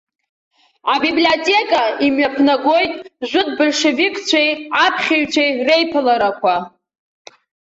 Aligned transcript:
Абиблиотека 0.93 1.81
имҩаԥнагоит 2.05 2.93
ажәытә 3.21 3.53
большевикцәеи 3.57 4.49
аԥхьаҩцәеи 4.85 5.51
реиԥыларақәа. 5.67 6.53